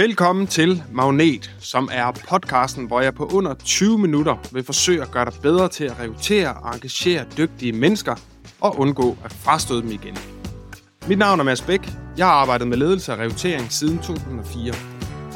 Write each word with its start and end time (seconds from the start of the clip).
Velkommen 0.00 0.46
til 0.46 0.82
Magnet, 0.92 1.50
som 1.58 1.88
er 1.92 2.12
podcasten, 2.28 2.84
hvor 2.84 3.00
jeg 3.00 3.14
på 3.14 3.26
under 3.26 3.54
20 3.54 3.98
minutter 3.98 4.36
vil 4.52 4.64
forsøge 4.64 5.02
at 5.02 5.10
gøre 5.10 5.24
dig 5.24 5.32
bedre 5.42 5.68
til 5.68 5.84
at 5.84 6.00
rekruttere 6.00 6.52
og 6.52 6.74
engagere 6.74 7.24
dygtige 7.38 7.72
mennesker 7.72 8.14
og 8.60 8.78
undgå 8.78 9.16
at 9.24 9.32
frastøde 9.32 9.82
dem 9.82 9.90
igen. 9.90 10.18
Mit 11.08 11.18
navn 11.18 11.40
er 11.40 11.44
Mads 11.44 11.62
Bæk. 11.62 11.80
Jeg 12.16 12.26
har 12.26 12.32
arbejdet 12.32 12.68
med 12.68 12.76
ledelse 12.76 13.12
og 13.12 13.18
rekruttering 13.18 13.72
siden 13.72 13.98
2004. 13.98 14.74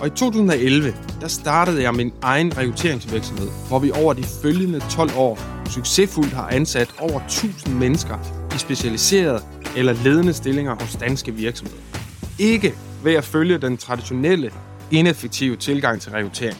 Og 0.00 0.06
i 0.06 0.10
2011, 0.10 0.94
der 1.20 1.28
startede 1.28 1.82
jeg 1.82 1.94
min 1.94 2.12
egen 2.22 2.58
rekrutteringsvirksomhed, 2.58 3.48
hvor 3.68 3.78
vi 3.78 3.90
over 3.90 4.12
de 4.12 4.24
følgende 4.42 4.80
12 4.90 5.10
år 5.16 5.38
succesfuldt 5.70 6.32
har 6.32 6.48
ansat 6.48 6.94
over 6.98 7.20
1000 7.20 7.74
mennesker 7.74 8.18
i 8.54 8.58
specialiserede 8.58 9.40
eller 9.76 9.92
ledende 9.92 10.32
stillinger 10.32 10.74
hos 10.80 10.96
danske 10.96 11.32
virksomheder. 11.32 11.82
Ikke 12.38 12.74
ved 13.04 13.14
at 13.14 13.24
følge 13.24 13.58
den 13.58 13.76
traditionelle, 13.76 14.50
ineffektive 14.90 15.56
tilgang 15.56 16.00
til 16.00 16.12
rekruttering, 16.12 16.58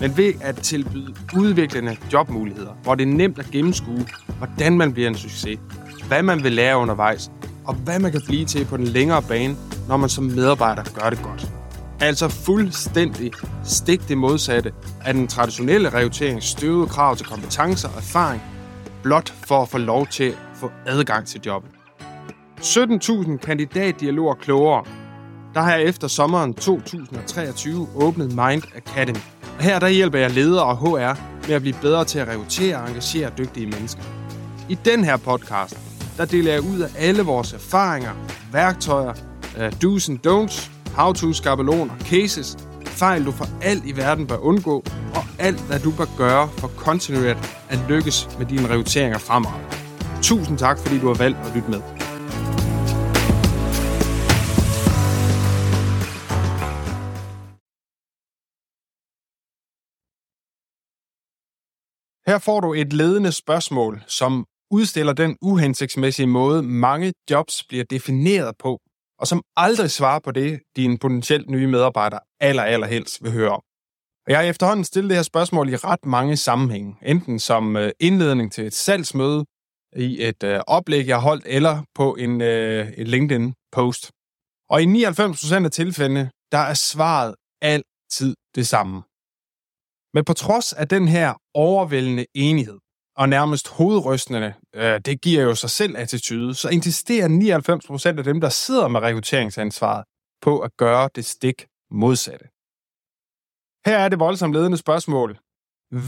men 0.00 0.16
ved 0.16 0.32
at 0.40 0.56
tilbyde 0.56 1.14
udviklende 1.36 1.96
jobmuligheder, 2.12 2.72
hvor 2.82 2.94
det 2.94 3.02
er 3.02 3.12
nemt 3.12 3.38
at 3.38 3.46
gennemskue, 3.52 4.06
hvordan 4.38 4.78
man 4.78 4.92
bliver 4.92 5.08
en 5.08 5.14
succes, 5.14 5.58
hvad 6.08 6.22
man 6.22 6.44
vil 6.44 6.52
lære 6.52 6.76
undervejs, 6.76 7.30
og 7.64 7.74
hvad 7.74 7.98
man 7.98 8.12
kan 8.12 8.20
blive 8.26 8.44
til 8.44 8.64
på 8.64 8.76
den 8.76 8.84
længere 8.84 9.22
bane, 9.22 9.56
når 9.88 9.96
man 9.96 10.08
som 10.08 10.24
medarbejder 10.24 10.82
gør 11.00 11.10
det 11.10 11.22
godt. 11.22 11.46
Altså 12.00 12.28
fuldstændig 12.28 13.32
stik 13.64 14.08
det 14.08 14.18
modsatte 14.18 14.72
af 15.04 15.14
den 15.14 15.28
traditionelle 15.28 15.88
rekruttering 15.88 16.42
støvede 16.42 16.86
krav 16.86 17.16
til 17.16 17.26
kompetencer 17.26 17.88
og 17.88 17.96
erfaring, 17.96 18.42
blot 19.02 19.34
for 19.46 19.62
at 19.62 19.68
få 19.68 19.78
lov 19.78 20.06
til 20.06 20.24
at 20.24 20.36
få 20.54 20.70
adgang 20.86 21.26
til 21.26 21.40
jobbet. 21.46 21.70
17.000 22.60 23.36
kandidatdialoger 23.36 24.34
klogere 24.34 24.84
der 25.56 25.62
har 25.62 25.74
jeg 25.74 25.84
efter 25.84 26.08
sommeren 26.08 26.54
2023 26.54 27.88
åbnet 27.94 28.28
Mind 28.28 28.62
Academy. 28.74 29.18
Og 29.58 29.64
her 29.64 29.78
der 29.78 29.88
hjælper 29.88 30.18
jeg 30.18 30.30
ledere 30.30 30.64
og 30.64 30.76
HR 30.76 31.20
med 31.46 31.54
at 31.54 31.62
blive 31.62 31.76
bedre 31.80 32.04
til 32.04 32.18
at 32.18 32.28
rekruttere 32.28 32.76
og 32.76 32.88
engagere 32.88 33.30
dygtige 33.38 33.66
mennesker. 33.66 34.02
I 34.68 34.78
den 34.84 35.04
her 35.04 35.16
podcast, 35.16 35.78
der 36.16 36.24
deler 36.24 36.52
jeg 36.52 36.60
ud 36.60 36.80
af 36.80 36.88
alle 36.98 37.22
vores 37.22 37.52
erfaringer, 37.52 38.10
værktøjer, 38.52 39.14
uh, 39.56 39.62
do's 39.62 40.10
and 40.10 40.26
don'ts, 40.26 40.70
how-to 40.96 41.32
skabeloner, 41.32 41.94
cases, 41.98 42.56
fejl 42.84 43.24
du 43.24 43.32
for 43.32 43.48
alt 43.62 43.84
i 43.84 43.96
verden 43.96 44.26
bør 44.26 44.36
undgå, 44.36 44.84
og 45.14 45.24
alt 45.38 45.60
hvad 45.60 45.78
du 45.78 45.90
bør 45.90 46.16
gøre 46.18 46.48
for 46.58 46.68
kontinuerligt 46.68 47.58
at 47.68 47.78
lykkes 47.88 48.28
med 48.38 48.46
dine 48.46 48.68
rekrutteringer 48.68 49.18
fremover. 49.18 49.60
Tusind 50.22 50.58
tak, 50.58 50.78
fordi 50.78 50.98
du 50.98 51.06
har 51.06 51.14
valgt 51.14 51.38
at 51.38 51.54
lytte 51.54 51.70
med. 51.70 51.95
Her 62.26 62.38
får 62.38 62.60
du 62.60 62.74
et 62.74 62.92
ledende 62.92 63.32
spørgsmål, 63.32 64.04
som 64.06 64.46
udstiller 64.70 65.12
den 65.12 65.36
uhensigtsmæssige 65.42 66.26
måde, 66.26 66.62
mange 66.62 67.12
jobs 67.30 67.64
bliver 67.68 67.84
defineret 67.84 68.54
på, 68.58 68.78
og 69.18 69.26
som 69.26 69.42
aldrig 69.56 69.90
svarer 69.90 70.18
på 70.18 70.30
det, 70.30 70.60
din 70.76 70.98
potentielt 70.98 71.50
nye 71.50 71.66
medarbejder 71.66 72.18
aller, 72.40 72.62
aller 72.62 72.86
helst 72.86 73.22
vil 73.22 73.32
høre 73.32 73.50
om. 73.50 73.62
Og 74.26 74.32
jeg 74.32 74.38
har 74.38 74.44
efterhånden 74.44 74.84
stillet 74.84 75.10
det 75.10 75.16
her 75.16 75.22
spørgsmål 75.22 75.68
i 75.68 75.76
ret 75.76 76.04
mange 76.04 76.36
sammenhænge, 76.36 76.96
enten 77.02 77.38
som 77.38 77.76
øh, 77.76 77.92
indledning 78.00 78.52
til 78.52 78.66
et 78.66 78.74
salgsmøde, 78.74 79.44
i 79.96 80.22
et 80.22 80.42
øh, 80.42 80.60
oplæg, 80.66 81.06
jeg 81.06 81.16
har 81.16 81.22
holdt, 81.22 81.44
eller 81.46 81.82
på 81.94 82.14
en, 82.14 82.40
øh, 82.40 82.92
en 82.96 83.06
LinkedIn-post. 83.06 84.10
Og 84.70 84.82
i 84.82 84.86
99% 84.86 85.64
af 85.64 85.70
tilfældene, 85.70 86.30
der 86.52 86.58
er 86.58 86.74
svaret 86.74 87.34
altid 87.62 88.34
det 88.54 88.66
samme. 88.66 89.02
Men 90.16 90.24
på 90.24 90.32
trods 90.32 90.72
af 90.72 90.88
den 90.88 91.08
her 91.08 91.34
overvældende 91.54 92.26
enighed, 92.34 92.78
og 93.16 93.28
nærmest 93.28 93.68
hovedrystende, 93.68 94.54
øh, 94.74 95.00
det 95.00 95.20
giver 95.20 95.42
jo 95.42 95.54
sig 95.54 95.70
selv 95.70 95.96
attitude, 95.96 96.54
så 96.54 96.68
insisterer 96.68 97.28
99% 97.28 98.18
af 98.18 98.24
dem, 98.24 98.40
der 98.40 98.48
sidder 98.48 98.88
med 98.88 99.00
rekrutteringsansvaret, 99.00 100.04
på 100.42 100.60
at 100.60 100.70
gøre 100.76 101.08
det 101.14 101.24
stik 101.24 101.66
modsatte. 101.90 102.46
Her 103.86 103.98
er 104.04 104.08
det 104.08 104.18
voldsomt 104.18 104.54
ledende 104.54 104.76
spørgsmål. 104.76 105.38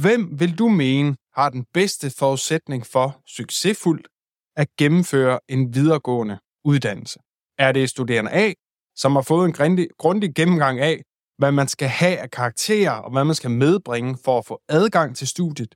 Hvem 0.03 0.41
vil 0.41 0.59
du 0.59 0.69
mene 0.69 1.17
har 1.35 1.49
den 1.51 1.65
bedste 1.75 2.11
forudsætning 2.19 2.87
for 2.87 3.23
succesfuldt 3.27 4.09
at 4.57 4.69
gennemføre 4.79 5.41
en 5.49 5.75
videregående 5.75 6.39
uddannelse? 6.65 7.19
Er 7.59 7.73
det 7.73 7.91
studerende 7.91 8.31
A, 8.31 8.53
som 8.97 9.13
har 9.17 9.23
fået 9.23 9.47
en 9.47 9.53
grundig, 9.53 9.89
grundig 9.99 10.35
gennemgang 10.35 10.81
af, 10.81 11.03
hvad 11.39 11.53
man 11.53 11.69
skal 11.69 11.89
have 11.89 12.19
af 12.19 12.31
karakterer, 12.31 12.91
og 12.91 13.11
hvad 13.13 13.25
man 13.25 13.35
skal 13.35 13.51
medbringe 13.51 14.19
for 14.25 14.39
at 14.39 14.47
få 14.47 14.61
adgang 14.69 15.17
til 15.17 15.29
studiet? 15.29 15.75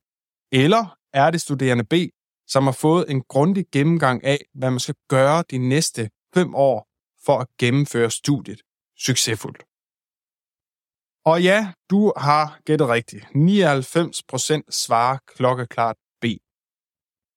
Eller 0.53 0.97
er 1.13 1.31
det 1.31 1.41
studerende 1.41 1.85
B, 1.85 1.95
som 2.49 2.65
har 2.65 2.73
fået 2.73 3.11
en 3.11 3.23
grundig 3.23 3.67
gennemgang 3.73 4.25
af, 4.25 4.39
hvad 4.55 4.71
man 4.71 4.81
skal 4.81 4.95
gøre 5.09 5.45
de 5.51 5.59
næste 5.59 6.11
fem 6.35 6.55
år 6.55 6.87
for 7.25 7.39
at 7.39 7.47
gennemføre 7.59 8.11
studiet 8.11 8.61
succesfuldt? 8.99 9.63
Og 11.25 11.43
ja, 11.43 11.73
du 11.91 12.13
har 12.17 12.61
gættet 12.65 12.89
rigtigt. 12.89 13.25
99% 13.25 14.63
svarer 14.71 15.19
klokkeklart 15.27 15.97
B. 16.21 16.25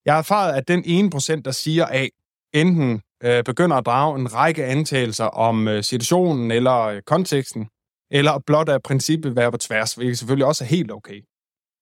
Jeg 0.06 0.14
har 0.14 0.20
erfaret, 0.20 0.54
at 0.54 0.68
den 0.68 1.12
1%, 1.14 1.42
der 1.42 1.52
siger 1.52 1.86
A, 1.92 2.08
enten 2.54 3.02
øh, 3.24 3.44
begynder 3.44 3.78
at 3.78 3.86
drage 3.86 4.20
en 4.20 4.34
række 4.34 4.66
antagelser 4.66 5.26
om 5.26 5.68
øh, 5.68 5.84
situationen 5.84 6.52
eller 6.52 6.80
øh, 6.82 7.02
konteksten, 7.02 7.70
eller 8.12 8.40
blot 8.40 8.70
af 8.70 8.84
princippet 8.84 9.36
være 9.36 9.52
på 9.52 9.58
tværs, 9.58 9.94
hvilket 9.94 10.18
selvfølgelig 10.18 10.46
også 10.46 10.64
er 10.64 10.68
helt 10.68 10.92
okay. 10.92 11.22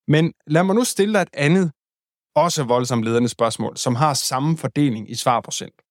Men 0.08 0.34
lad 0.48 0.64
mig 0.64 0.76
nu 0.76 0.84
stille 0.84 1.14
dig 1.14 1.22
et 1.22 1.30
andet, 1.34 1.72
også 2.36 2.64
voldsomt 2.64 3.04
ledende 3.04 3.30
spørgsmål, 3.30 3.78
som 3.78 3.96
har 3.96 4.14
samme 4.14 4.58
fordeling 4.58 5.12
i 5.12 5.16
svarprocent. 5.16 5.82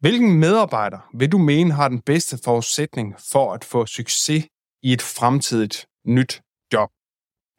Hvilken 0.00 0.40
medarbejder 0.40 0.98
vil 1.14 1.32
du 1.32 1.38
mene 1.38 1.72
har 1.72 1.88
den 1.88 2.00
bedste 2.00 2.38
forudsætning 2.44 3.14
for 3.32 3.52
at 3.52 3.64
få 3.64 3.86
succes 3.86 4.46
i 4.82 4.92
et 4.92 5.02
fremtidigt 5.02 5.86
nyt 6.06 6.42
job? 6.72 6.90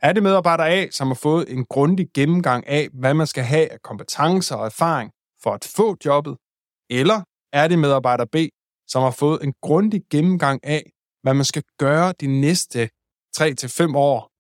Er 0.02 0.14
det 0.14 0.24
medarbejder 0.24 0.64
A, 0.64 0.90
som 0.92 1.08
har 1.08 1.16
fået 1.16 1.52
en 1.52 1.66
grundig 1.66 2.08
gennemgang 2.14 2.68
af, 2.68 2.88
hvad 2.94 3.14
man 3.14 3.28
skal 3.28 3.44
have 3.44 3.72
af 3.72 3.82
kompetencer 3.82 4.56
og 4.56 4.66
erfaring 4.66 5.12
for 5.44 5.52
at 5.54 5.72
få 5.76 5.98
jobbet? 6.06 6.38
Eller 6.90 7.22
er 7.54 7.68
det 7.68 7.80
medarbejder 7.80 8.26
B, 8.26 8.36
som 8.88 9.04
har 9.04 9.12
fået 9.12 9.44
en 9.44 9.54
grundig 9.62 10.02
gennemgang 10.12 10.60
af, 10.64 10.92
hvad 11.22 11.34
man 11.34 11.46
skal 11.46 11.64
gøre 11.78 12.14
de 12.22 12.28
næste 12.42 12.90
3-5 13.38 13.98
år 13.98 14.32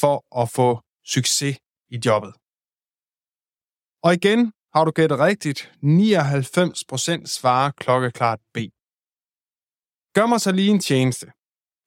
for 0.00 0.42
at 0.42 0.50
få 0.50 0.80
succes 1.04 1.56
i 1.90 1.98
jobbet. 2.06 2.32
Og 4.02 4.14
igen 4.14 4.52
har 4.74 4.84
du 4.84 4.90
gættet 4.90 5.18
rigtigt. 5.18 5.72
99% 5.82 7.26
svarer 7.26 7.70
klokkeklart 7.70 8.40
B. 8.54 8.58
Gør 10.14 10.26
mig 10.26 10.40
så 10.40 10.52
lige 10.52 10.70
en 10.70 10.80
tjeneste. 10.80 11.26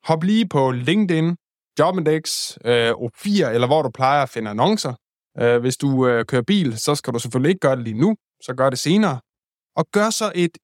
Hop 0.04 0.24
lige 0.24 0.48
på 0.48 0.72
LinkedIn, 0.72 1.36
Jobindex, 1.80 2.58
øh, 2.66 2.92
O4, 2.92 3.46
eller 3.56 3.68
hvor 3.68 3.82
du 3.82 3.90
plejer 3.90 4.24
at 4.24 4.30
finde 4.30 4.50
annoncer. 4.50 4.94
Øh, 5.42 5.62
hvis 5.62 5.78
du 5.78 6.08
øh, 6.08 6.26
kører 6.26 6.42
bil, 6.42 6.78
så 6.78 6.96
skal 6.96 7.14
du 7.14 7.20
selvfølgelig 7.20 7.50
ikke 7.50 7.60
gøre 7.60 7.76
det 7.76 7.84
lige 7.84 8.00
nu, 8.00 8.16
så 8.46 8.54
gør 8.54 8.70
det 8.70 8.80
senere. 8.80 9.20
Og 9.76 9.86
gør 9.92 10.10
så 10.10 10.32
et 10.36 10.58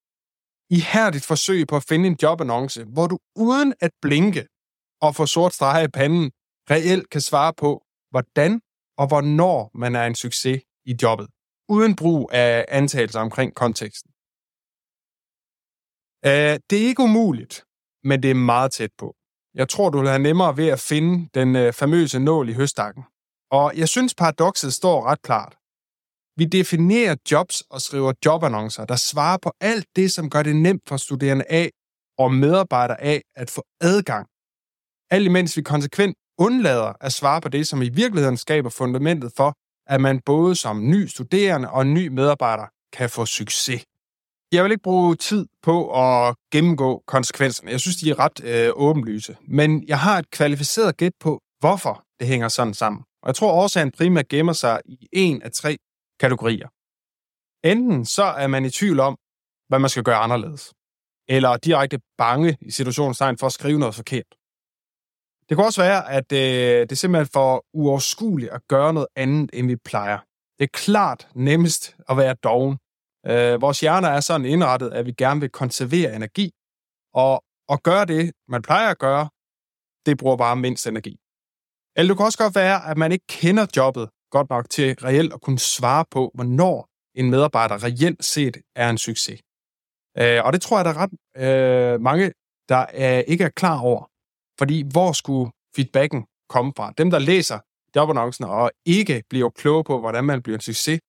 ihærdigt 0.69 1.25
forsøg 1.25 1.67
på 1.67 1.75
at 1.75 1.83
finde 1.83 2.07
en 2.07 2.17
jobannonce, 2.23 2.83
hvor 2.83 3.07
du 3.07 3.19
uden 3.35 3.73
at 3.79 3.91
blinke 4.01 4.47
og 5.01 5.15
få 5.15 5.25
sort 5.25 5.53
streg 5.53 5.83
i 5.83 5.87
panden, 5.87 6.31
reelt 6.71 7.09
kan 7.09 7.21
svare 7.21 7.53
på, 7.53 7.83
hvordan 8.09 8.61
og 8.97 9.07
hvornår 9.07 9.71
man 9.73 9.95
er 9.95 10.05
en 10.05 10.15
succes 10.15 10.61
i 10.85 10.95
jobbet, 11.01 11.27
uden 11.69 11.95
brug 11.95 12.29
af 12.33 12.65
antagelser 12.67 13.19
omkring 13.19 13.55
konteksten. 13.55 14.11
Uh, 16.25 16.55
det 16.69 16.77
er 16.81 16.87
ikke 16.87 17.03
umuligt, 17.03 17.65
men 18.03 18.23
det 18.23 18.31
er 18.31 18.35
meget 18.35 18.71
tæt 18.71 18.91
på. 18.97 19.15
Jeg 19.53 19.69
tror, 19.69 19.89
du 19.89 19.99
vil 19.99 20.09
have 20.09 20.19
nemmere 20.19 20.57
ved 20.57 20.67
at 20.67 20.79
finde 20.79 21.29
den 21.33 21.55
uh, 21.55 21.73
famøse 21.73 22.19
nål 22.19 22.49
i 22.49 22.53
høstakken. 22.53 23.03
Og 23.51 23.77
jeg 23.77 23.89
synes, 23.89 24.15
paradokset 24.15 24.73
står 24.73 25.05
ret 25.05 25.21
klart. 25.21 25.56
Vi 26.37 26.45
definerer 26.45 27.15
jobs 27.31 27.63
og 27.69 27.81
skriver 27.81 28.13
jobannoncer, 28.25 28.85
der 28.85 28.95
svarer 28.95 29.37
på 29.41 29.51
alt 29.61 29.85
det, 29.95 30.11
som 30.11 30.29
gør 30.29 30.43
det 30.43 30.55
nemt 30.55 30.81
for 30.87 30.97
studerende 30.97 31.45
A 31.49 31.67
og 32.17 32.33
medarbejdere 32.33 33.03
A 33.03 33.19
at 33.35 33.49
få 33.49 33.63
adgang. 33.81 34.27
Alt 35.09 35.25
imens 35.25 35.57
vi 35.57 35.61
konsekvent 35.61 36.15
undlader 36.37 36.93
at 37.01 37.13
svare 37.13 37.41
på 37.41 37.49
det, 37.49 37.67
som 37.67 37.81
i 37.81 37.89
virkeligheden 37.89 38.37
skaber 38.37 38.69
fundamentet 38.69 39.31
for, 39.37 39.53
at 39.87 40.01
man 40.01 40.21
både 40.25 40.55
som 40.55 40.89
ny 40.89 41.05
studerende 41.07 41.69
og 41.69 41.87
ny 41.87 42.07
medarbejder 42.07 42.65
kan 42.93 43.09
få 43.09 43.25
succes. 43.25 43.83
Jeg 44.51 44.63
vil 44.63 44.71
ikke 44.71 44.83
bruge 44.83 45.15
tid 45.15 45.45
på 45.63 45.91
at 46.03 46.35
gennemgå 46.51 47.03
konsekvenserne. 47.07 47.71
Jeg 47.71 47.79
synes, 47.79 47.97
de 47.97 48.09
er 48.09 48.19
ret 48.19 48.43
øh, 48.43 48.69
åbenlyse. 48.75 49.37
Men 49.47 49.87
jeg 49.87 49.99
har 49.99 50.19
et 50.19 50.31
kvalificeret 50.31 50.97
gæt 50.97 51.13
på, 51.19 51.39
hvorfor 51.59 52.03
det 52.19 52.27
hænger 52.27 52.47
sådan 52.47 52.73
sammen. 52.73 53.01
Og 53.23 53.27
jeg 53.27 53.35
tror, 53.35 53.51
årsagen 53.51 53.91
primært 53.91 54.27
gemmer 54.27 54.53
sig 54.53 54.81
i 54.85 55.07
en 55.11 55.41
af 55.41 55.51
tre 55.51 55.77
kategorier. 56.19 56.67
Enten 57.63 58.05
så 58.05 58.23
er 58.23 58.47
man 58.47 58.65
i 58.65 58.69
tvivl 58.69 58.99
om, 58.99 59.17
hvad 59.69 59.79
man 59.79 59.89
skal 59.89 60.03
gøre 60.03 60.15
anderledes, 60.15 60.73
eller 61.27 61.57
direkte 61.57 61.99
bange 62.17 62.57
i 62.61 62.71
situationstegn 62.71 63.37
for 63.37 63.47
at 63.47 63.53
skrive 63.53 63.79
noget 63.79 63.95
forkert. 63.95 64.35
Det 65.49 65.57
kan 65.57 65.65
også 65.65 65.81
være, 65.81 66.11
at 66.11 66.31
øh, 66.31 66.79
det 66.81 66.91
er 66.91 66.95
simpelthen 66.95 67.29
for 67.33 67.65
uoverskueligt 67.73 68.51
at 68.51 68.61
gøre 68.67 68.93
noget 68.93 69.07
andet, 69.15 69.49
end 69.53 69.67
vi 69.67 69.75
plejer. 69.75 70.19
Det 70.59 70.63
er 70.63 70.73
klart 70.73 71.29
nemmest 71.35 71.95
at 72.09 72.17
være 72.17 72.33
doven. 72.33 72.77
Øh, 73.25 73.61
vores 73.61 73.79
hjerner 73.79 74.09
er 74.09 74.19
sådan 74.19 74.45
indrettet, 74.45 74.89
at 74.93 75.05
vi 75.05 75.11
gerne 75.11 75.39
vil 75.39 75.49
konservere 75.49 76.15
energi, 76.15 76.51
og 77.13 77.43
at 77.69 77.83
gøre 77.83 78.05
det, 78.05 78.33
man 78.47 78.61
plejer 78.61 78.89
at 78.89 78.99
gøre, 78.99 79.29
det 80.05 80.17
bruger 80.17 80.37
bare 80.37 80.55
mindst 80.55 80.87
energi. 80.87 81.19
Eller 81.95 82.13
det 82.13 82.17
kan 82.17 82.25
også 82.25 82.37
godt 82.37 82.55
være, 82.55 82.89
at 82.89 82.97
man 82.97 83.11
ikke 83.11 83.27
kender 83.27 83.65
jobbet 83.77 84.09
godt 84.31 84.49
nok 84.49 84.69
til 84.69 84.95
reelt 85.03 85.33
at 85.33 85.41
kunne 85.41 85.59
svare 85.59 86.05
på, 86.11 86.31
hvornår 86.33 86.87
en 87.15 87.29
medarbejder 87.29 87.83
reelt 87.83 88.25
set 88.25 88.57
er 88.75 88.89
en 88.89 88.97
succes. 88.97 89.41
Øh, 90.17 90.45
og 90.45 90.53
det 90.53 90.61
tror 90.61 90.77
jeg, 90.77 90.85
der 90.85 90.91
er 90.91 90.97
ret 90.97 91.13
øh, 91.93 92.01
mange, 92.01 92.31
der 92.69 92.85
er, 92.89 93.19
ikke 93.19 93.43
er 93.43 93.49
klar 93.49 93.79
over. 93.79 94.11
Fordi 94.59 94.83
hvor 94.91 95.11
skulle 95.11 95.51
feedbacken 95.75 96.25
komme 96.49 96.73
fra? 96.77 96.93
Dem, 96.97 97.11
der 97.11 97.19
læser 97.19 97.59
jobannoncen 97.95 98.45
og 98.45 98.71
ikke 98.85 99.23
bliver 99.29 99.49
kloge 99.49 99.83
på, 99.83 99.99
hvordan 99.99 100.23
man 100.23 100.41
bliver 100.41 100.57
en 100.57 100.61
succes, 100.61 100.99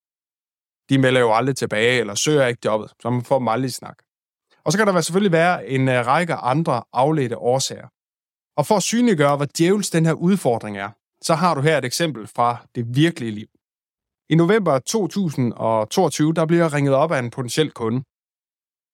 de 0.88 0.98
melder 0.98 1.20
jo 1.20 1.34
aldrig 1.34 1.56
tilbage 1.56 2.00
eller 2.00 2.14
søger 2.14 2.46
ikke 2.46 2.60
jobbet, 2.64 2.92
så 3.02 3.10
man 3.10 3.24
får 3.24 3.38
dem 3.38 3.48
aldrig 3.48 3.72
snak. 3.72 3.98
Og 4.64 4.72
så 4.72 4.78
kan 4.78 4.86
der 4.86 5.00
selvfølgelig 5.00 5.32
være 5.32 5.66
en 5.66 5.88
øh, 5.88 6.06
række 6.06 6.34
andre 6.34 6.84
afledte 6.92 7.38
årsager. 7.38 7.88
Og 8.56 8.66
for 8.66 8.76
at 8.76 8.82
synliggøre, 8.82 9.36
hvor 9.36 9.46
djævels 9.58 9.90
den 9.90 10.06
her 10.06 10.12
udfordring 10.12 10.78
er, 10.78 10.90
så 11.22 11.34
har 11.34 11.54
du 11.54 11.60
her 11.60 11.78
et 11.78 11.84
eksempel 11.84 12.26
fra 12.26 12.66
det 12.74 12.96
virkelige 12.96 13.30
liv. 13.30 13.48
I 14.30 14.34
november 14.34 14.78
2022, 14.78 16.34
der 16.34 16.46
blev 16.46 16.58
jeg 16.58 16.72
ringet 16.72 16.94
op 16.94 17.12
af 17.12 17.18
en 17.18 17.30
potentiel 17.30 17.70
kunde. 17.70 18.02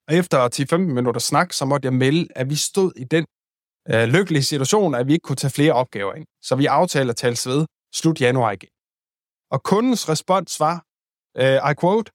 Og 0.09 0.15
efter 0.15 0.39
10-15 0.75 0.77
minutter 0.77 1.21
snak, 1.21 1.53
så 1.53 1.65
måtte 1.65 1.87
jeg 1.87 1.95
melde, 1.95 2.29
at 2.37 2.51
vi 2.51 2.55
stod 2.55 2.93
i 2.97 3.05
den 3.05 3.27
øh, 3.89 4.05
lykkelige 4.09 4.43
situation, 4.43 4.95
at 4.95 5.07
vi 5.07 5.13
ikke 5.13 5.23
kunne 5.23 5.37
tage 5.37 5.51
flere 5.51 5.73
opgaver 5.73 6.15
ind. 6.15 6.27
Så 6.43 6.57
vi 6.57 6.67
aftalte 6.67 7.11
at 7.11 7.17
tale 7.17 7.37
ved 7.45 7.67
slut 7.95 8.21
januar 8.21 8.53
igen. 8.53 8.69
Og 9.51 9.63
kundens 9.63 10.09
respons 10.09 10.61
var, 10.61 10.77
øh, 11.37 11.71
I 11.71 11.75
quote, 11.81 12.13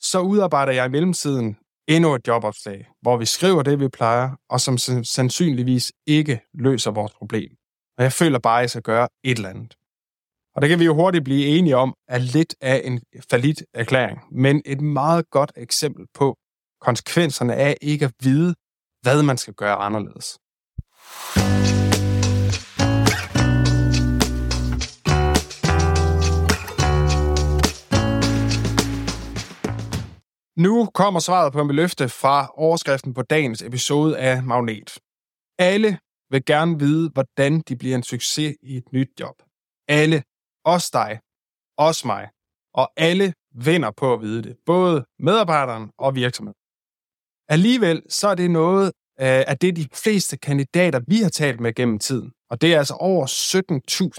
så 0.00 0.20
udarbejder 0.20 0.72
jeg 0.72 0.86
i 0.86 0.88
mellemtiden 0.88 1.56
endnu 1.88 2.14
et 2.14 2.28
jobopslag, 2.28 2.88
hvor 3.02 3.16
vi 3.16 3.26
skriver 3.26 3.62
det, 3.62 3.80
vi 3.80 3.88
plejer, 3.88 4.30
og 4.48 4.60
som 4.60 4.78
sandsynligvis 5.04 5.92
ikke 6.06 6.40
løser 6.54 6.90
vores 6.90 7.12
problem. 7.12 7.56
Og 7.98 8.04
jeg 8.04 8.12
føler 8.12 8.38
bare, 8.38 8.58
at 8.58 8.62
jeg 8.62 8.70
skal 8.70 8.82
gøre 8.82 9.08
et 9.24 9.36
eller 9.36 9.48
andet. 9.48 9.74
Og 10.54 10.62
det 10.62 10.70
kan 10.70 10.78
vi 10.78 10.84
jo 10.84 10.94
hurtigt 10.94 11.24
blive 11.24 11.46
enige 11.46 11.76
om, 11.76 11.94
at 12.08 12.20
lidt 12.20 12.54
af 12.60 12.82
en 12.84 13.00
falit 13.30 13.62
erklæring, 13.74 14.20
men 14.30 14.62
et 14.64 14.80
meget 14.80 15.30
godt 15.30 15.52
eksempel 15.56 16.06
på 16.14 16.36
konsekvenserne 16.80 17.54
af 17.54 17.76
ikke 17.82 18.04
at 18.04 18.12
vide, 18.22 18.54
hvad 19.02 19.22
man 19.22 19.38
skal 19.38 19.54
gøre 19.54 19.74
anderledes. 19.74 20.38
Nu 30.56 30.88
kommer 30.94 31.20
svaret 31.20 31.52
på 31.52 31.60
en 31.60 31.70
løfte 31.70 32.08
fra 32.08 32.52
overskriften 32.54 33.14
på 33.14 33.22
dagens 33.22 33.62
episode 33.62 34.18
af 34.18 34.42
Magnet. 34.42 34.98
Alle 35.58 35.98
vil 36.32 36.44
gerne 36.44 36.78
vide, 36.78 37.10
hvordan 37.10 37.60
de 37.60 37.76
bliver 37.76 37.96
en 37.96 38.02
succes 38.02 38.56
i 38.62 38.76
et 38.76 38.92
nyt 38.92 39.10
job. 39.20 39.42
Alle. 39.88 40.22
Også 40.64 40.90
dig. 40.92 41.20
Også 41.78 42.06
mig. 42.06 42.28
Og 42.74 42.92
alle 42.96 43.34
vinder 43.54 43.90
på 43.90 44.14
at 44.14 44.20
vide 44.20 44.42
det. 44.42 44.56
Både 44.66 45.04
medarbejderen 45.18 45.90
og 45.98 46.14
virksomheden. 46.14 46.58
Alligevel 47.48 48.02
så 48.08 48.28
er 48.28 48.34
det 48.34 48.50
noget 48.50 48.86
øh, 49.20 49.42
af 49.50 49.58
det, 49.58 49.76
de 49.76 49.88
fleste 49.94 50.36
kandidater, 50.36 51.00
vi 51.08 51.16
har 51.16 51.28
talt 51.28 51.60
med 51.60 51.74
gennem 51.74 51.98
tiden. 51.98 52.32
Og 52.50 52.60
det 52.60 52.74
er 52.74 52.78
altså 52.78 52.94
over 52.94 53.26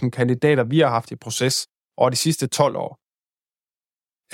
17.000 0.04 0.10
kandidater, 0.10 0.64
vi 0.64 0.80
har 0.80 0.90
haft 0.90 1.12
i 1.12 1.16
proces 1.16 1.68
over 1.98 2.10
de 2.10 2.16
sidste 2.16 2.48
12 2.48 2.76
år. 2.76 3.00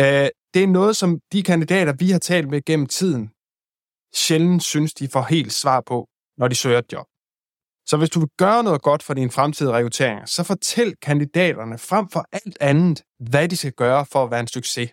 Øh, 0.02 0.30
det 0.54 0.64
er 0.64 0.68
noget, 0.68 0.96
som 0.96 1.20
de 1.32 1.44
kandidater, 1.44 1.94
vi 1.94 2.12
har 2.12 2.20
talt 2.20 2.50
med 2.50 2.62
gennem 2.66 2.88
tiden, 2.88 3.24
sjældent 4.16 4.64
synes, 4.64 4.94
de 4.94 5.08
får 5.08 5.22
helt 5.22 5.54
svar 5.54 5.82
på, 5.82 6.08
når 6.38 6.48
de 6.48 6.56
søger 6.56 6.80
et 6.80 6.94
job. 6.94 7.09
Så 7.90 7.98
hvis 7.98 8.10
du 8.10 8.20
vil 8.20 8.30
gøre 8.38 8.64
noget 8.64 8.82
godt 8.82 9.04
for 9.04 9.14
din 9.14 9.32
fremtidige 9.32 9.74
rekruttering, 9.74 10.30
så 10.30 10.44
fortæl 10.44 10.96
kandidaterne 11.02 11.78
frem 11.78 12.10
for 12.10 12.26
alt 12.32 12.58
andet, 12.62 13.04
hvad 13.30 13.50
de 13.50 13.58
skal 13.58 13.72
gøre 13.72 14.06
for 14.06 14.24
at 14.24 14.32
være 14.32 14.40
en 14.40 14.48
succes. 14.48 14.90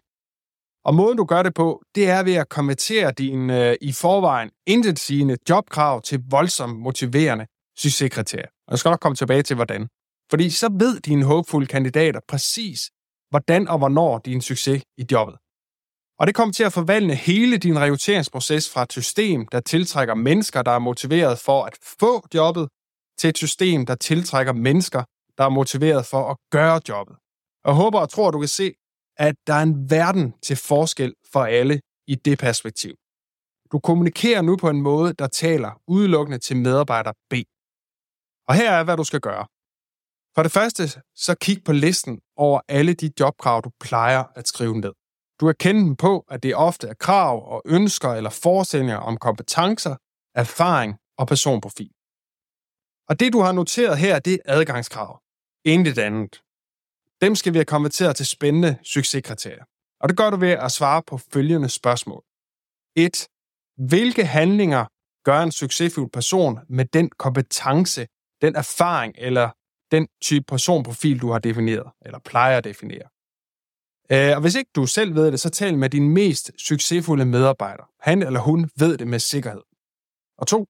Og 0.84 0.94
måden 0.94 1.16
du 1.16 1.24
gør 1.24 1.42
det 1.42 1.54
på, 1.54 1.82
det 1.94 2.08
er 2.10 2.22
ved 2.22 2.34
at 2.34 2.48
konvertere 2.48 3.12
din 3.12 3.50
øh, 3.50 3.76
i 3.80 3.92
forvejen 3.92 4.50
intetsigende 4.66 5.36
jobkrav 5.48 6.02
til 6.02 6.20
voldsomt 6.30 6.78
motiverende 6.78 7.46
succeskriterier. 7.78 8.46
Og 8.66 8.70
jeg 8.70 8.78
skal 8.78 8.90
nok 8.90 9.00
komme 9.00 9.16
tilbage 9.16 9.42
til, 9.42 9.56
hvordan. 9.56 9.88
Fordi 10.30 10.50
så 10.50 10.68
ved 10.78 11.00
dine 11.00 11.24
håbfulde 11.24 11.66
kandidater 11.66 12.20
præcis, 12.28 12.90
hvordan 13.30 13.68
og 13.68 13.78
hvornår 13.78 14.18
din 14.18 14.40
succes 14.40 14.82
i 14.98 15.04
jobbet. 15.12 15.36
Og 16.18 16.26
det 16.26 16.34
kommer 16.34 16.52
til 16.52 16.64
at 16.64 16.72
forvandle 16.72 17.14
hele 17.14 17.56
din 17.58 17.78
rekrutteringsproces 17.78 18.70
fra 18.72 18.82
et 18.82 18.92
system, 18.92 19.46
der 19.46 19.60
tiltrækker 19.60 20.14
mennesker, 20.14 20.62
der 20.62 20.70
er 20.70 20.78
motiveret 20.78 21.38
for 21.38 21.64
at 21.64 21.74
få 22.00 22.26
jobbet, 22.34 22.68
til 23.18 23.28
et 23.28 23.38
system, 23.38 23.86
der 23.86 23.94
tiltrækker 23.94 24.52
mennesker, 24.52 25.02
der 25.38 25.44
er 25.44 25.48
motiveret 25.48 26.06
for 26.06 26.30
at 26.30 26.36
gøre 26.50 26.80
jobbet. 26.88 27.16
Og 27.64 27.74
håber 27.74 28.00
og 28.00 28.10
tror, 28.10 28.30
du 28.30 28.38
kan 28.38 28.48
se, 28.48 28.74
at 29.16 29.34
der 29.46 29.54
er 29.54 29.62
en 29.62 29.90
verden 29.90 30.34
til 30.42 30.56
forskel 30.56 31.14
for 31.32 31.44
alle 31.44 31.80
i 32.06 32.14
det 32.14 32.38
perspektiv. 32.38 32.94
Du 33.72 33.78
kommunikerer 33.78 34.42
nu 34.42 34.56
på 34.56 34.68
en 34.68 34.82
måde, 34.82 35.12
der 35.12 35.26
taler 35.26 35.80
udelukkende 35.86 36.38
til 36.38 36.56
medarbejder 36.56 37.12
B. 37.30 37.34
Og 38.48 38.54
her 38.54 38.72
er, 38.72 38.84
hvad 38.84 38.96
du 38.96 39.04
skal 39.04 39.20
gøre. 39.20 39.46
For 40.34 40.42
det 40.42 40.52
første, 40.52 41.02
så 41.14 41.34
kig 41.40 41.64
på 41.64 41.72
listen 41.72 42.20
over 42.36 42.60
alle 42.68 42.94
de 42.94 43.10
jobkrav, 43.20 43.60
du 43.64 43.70
plejer 43.80 44.24
at 44.34 44.48
skrive 44.48 44.80
ned. 44.80 44.92
Du 45.40 45.46
kan 45.46 45.54
kende 45.58 45.80
dem 45.80 45.96
på, 45.96 46.24
at 46.28 46.42
det 46.42 46.54
ofte 46.54 46.88
er 46.88 46.94
krav 46.94 47.52
og 47.52 47.62
ønsker 47.66 48.12
eller 48.12 48.30
forestillinger 48.30 48.96
om 48.96 49.16
kompetencer, 49.16 49.96
erfaring 50.34 50.96
og 51.18 51.26
personprofil. 51.26 51.90
Og 53.08 53.20
det, 53.20 53.32
du 53.32 53.40
har 53.40 53.52
noteret 53.52 53.98
her, 53.98 54.18
det 54.18 54.34
er 54.34 54.38
adgangskrav. 54.44 55.22
Intet 55.64 55.98
andet. 55.98 56.42
Dem 57.20 57.34
skal 57.34 57.52
vi 57.52 57.58
have 57.58 57.64
konverteret 57.64 58.16
til 58.16 58.26
spændende 58.26 58.78
succeskriterier. 58.82 59.64
Og 60.00 60.08
det 60.08 60.16
gør 60.16 60.30
du 60.30 60.36
ved 60.36 60.50
at 60.50 60.72
svare 60.72 61.02
på 61.02 61.18
følgende 61.18 61.68
spørgsmål. 61.68 62.22
1. 62.96 63.28
Hvilke 63.76 64.24
handlinger 64.24 64.86
gør 65.24 65.40
en 65.40 65.52
succesfuld 65.52 66.10
person 66.10 66.58
med 66.68 66.84
den 66.84 67.10
kompetence, 67.10 68.06
den 68.42 68.56
erfaring 68.56 69.14
eller 69.18 69.50
den 69.90 70.08
type 70.22 70.44
personprofil, 70.48 71.20
du 71.20 71.30
har 71.30 71.38
defineret, 71.38 71.92
eller 72.02 72.18
plejer 72.18 72.58
at 72.58 72.64
definere? 72.64 73.08
Øh, 74.10 74.36
og 74.36 74.40
hvis 74.40 74.54
ikke 74.54 74.70
du 74.76 74.86
selv 74.86 75.14
ved 75.14 75.32
det, 75.32 75.40
så 75.40 75.50
tal 75.50 75.78
med 75.78 75.90
din 75.90 76.10
mest 76.10 76.50
succesfulde 76.58 77.24
medarbejder. 77.24 77.90
Han 78.00 78.22
eller 78.22 78.40
hun 78.40 78.70
ved 78.78 78.98
det 78.98 79.08
med 79.08 79.18
sikkerhed. 79.18 79.62
Og 80.38 80.46
to, 80.46 80.66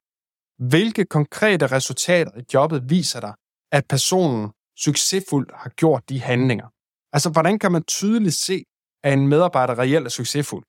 hvilke 0.59 1.05
konkrete 1.05 1.67
resultater 1.67 2.39
i 2.39 2.45
jobbet 2.55 2.91
viser 2.91 3.21
dig, 3.21 3.35
at 3.73 3.87
personen 3.89 4.51
succesfuldt 4.79 5.51
har 5.55 5.71
gjort 5.71 6.09
de 6.09 6.21
handlinger? 6.21 6.69
Altså, 7.13 7.31
hvordan 7.31 7.59
kan 7.59 7.73
man 7.73 7.83
tydeligt 7.83 8.35
se, 8.35 8.65
at 9.05 9.13
en 9.13 9.29
medarbejder 9.29 9.79
reelt 9.79 10.07
er 10.07 10.11
succesfuld? 10.11 10.65